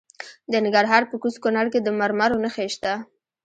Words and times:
د 0.51 0.53
ننګرهار 0.63 1.03
په 1.07 1.15
کوز 1.21 1.35
کونړ 1.43 1.65
کې 1.73 1.79
د 1.81 1.87
مرمرو 1.99 2.41
نښې 2.43 2.67
شته. 2.73 2.93